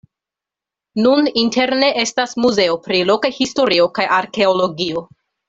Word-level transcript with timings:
Nun 1.03 1.29
interne 1.41 1.89
estas 2.05 2.33
muzeo 2.47 2.79
pri 2.89 3.03
loka 3.11 3.33
historio 3.41 3.87
kaj 4.01 4.09
arkeologio. 4.19 5.07